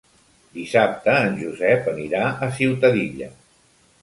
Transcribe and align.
Dissabte 0.53 1.13
en 1.27 1.37
Josep 1.41 1.91
anirà 1.93 2.23
a 2.47 2.49
Ciutadilla. 2.57 3.31